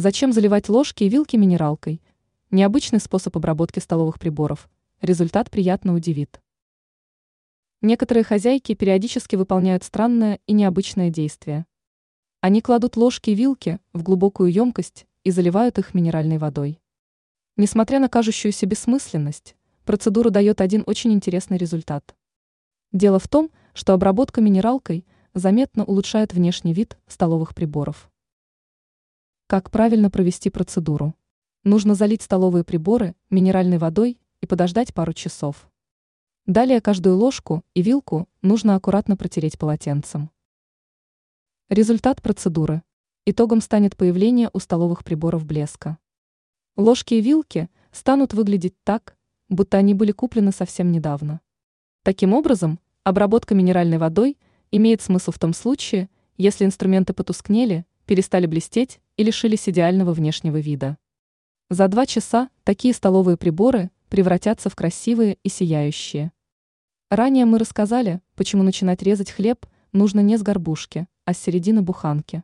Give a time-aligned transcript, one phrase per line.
[0.00, 2.00] Зачем заливать ложки и вилки минералкой?
[2.50, 4.70] Необычный способ обработки столовых приборов.
[5.02, 6.40] Результат приятно удивит.
[7.82, 11.66] Некоторые хозяйки периодически выполняют странное и необычное действие.
[12.40, 16.80] Они кладут ложки и вилки в глубокую емкость и заливают их минеральной водой.
[17.58, 19.54] Несмотря на кажущуюся бессмысленность,
[19.84, 22.16] процедура дает один очень интересный результат.
[22.90, 25.04] Дело в том, что обработка минералкой
[25.34, 28.10] заметно улучшает внешний вид столовых приборов.
[29.50, 31.16] Как правильно провести процедуру?
[31.64, 35.68] Нужно залить столовые приборы минеральной водой и подождать пару часов.
[36.46, 40.30] Далее каждую ложку и вилку нужно аккуратно протереть полотенцем.
[41.68, 42.84] Результат процедуры.
[43.26, 45.98] Итогом станет появление у столовых приборов блеска.
[46.76, 49.16] Ложки и вилки станут выглядеть так,
[49.48, 51.40] будто они были куплены совсем недавно.
[52.04, 54.38] Таким образом, обработка минеральной водой
[54.70, 60.98] имеет смысл в том случае, если инструменты потускнели, перестали блестеть и лишились идеального внешнего вида.
[61.68, 66.32] За два часа такие столовые приборы превратятся в красивые и сияющие.
[67.08, 72.42] Ранее мы рассказали, почему начинать резать хлеб нужно не с горбушки, а с середины буханки.